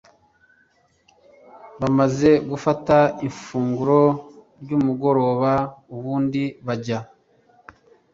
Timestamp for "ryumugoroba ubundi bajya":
4.61-6.99